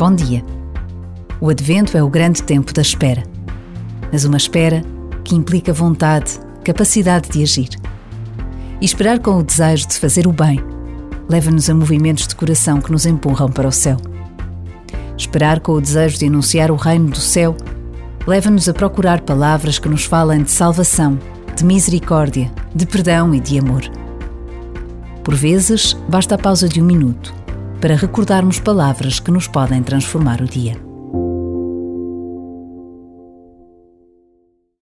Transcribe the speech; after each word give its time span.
Bom 0.00 0.14
dia. 0.14 0.42
O 1.42 1.50
Advento 1.50 1.94
é 1.94 2.02
o 2.02 2.08
grande 2.08 2.42
tempo 2.42 2.72
da 2.72 2.80
espera, 2.80 3.22
mas 4.10 4.24
uma 4.24 4.38
espera 4.38 4.82
que 5.22 5.34
implica 5.34 5.74
vontade, 5.74 6.40
capacidade 6.64 7.28
de 7.28 7.42
agir. 7.42 7.68
E 8.80 8.84
esperar 8.86 9.18
com 9.18 9.36
o 9.36 9.42
desejo 9.42 9.86
de 9.86 9.98
fazer 9.98 10.26
o 10.26 10.32
bem 10.32 10.58
leva-nos 11.28 11.68
a 11.68 11.74
movimentos 11.74 12.26
de 12.26 12.34
coração 12.34 12.80
que 12.80 12.90
nos 12.90 13.04
empurram 13.04 13.50
para 13.50 13.68
o 13.68 13.72
céu. 13.72 13.98
Esperar 15.18 15.60
com 15.60 15.72
o 15.72 15.80
desejo 15.82 16.18
de 16.18 16.28
anunciar 16.28 16.70
o 16.70 16.76
reino 16.76 17.10
do 17.10 17.20
céu 17.20 17.54
leva-nos 18.26 18.70
a 18.70 18.72
procurar 18.72 19.20
palavras 19.20 19.78
que 19.78 19.90
nos 19.90 20.06
falem 20.06 20.42
de 20.42 20.50
salvação, 20.50 21.18
de 21.54 21.62
misericórdia, 21.62 22.50
de 22.74 22.86
perdão 22.86 23.34
e 23.34 23.38
de 23.38 23.58
amor. 23.58 23.82
Por 25.22 25.34
vezes, 25.34 25.92
basta 26.08 26.36
a 26.36 26.38
pausa 26.38 26.66
de 26.70 26.80
um 26.80 26.86
minuto 26.86 27.38
para 27.80 27.96
recordarmos 27.96 28.60
palavras 28.60 29.18
que 29.18 29.30
nos 29.30 29.48
podem 29.48 29.82
transformar 29.82 30.42
o 30.42 30.46
dia. 30.46 30.89